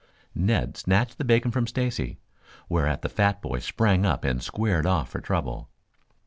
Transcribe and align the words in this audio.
Ned 0.33 0.77
snatched 0.77 1.19
the 1.19 1.23
bacon 1.23 1.51
from 1.51 1.67
Stacy, 1.67 2.17
whereat 2.67 3.03
the 3.03 3.07
fat 3.07 3.39
boy 3.39 3.59
sprang 3.59 4.03
up 4.03 4.23
and 4.23 4.41
squared 4.41 4.87
off 4.87 5.09
for 5.09 5.21
trouble. 5.21 5.69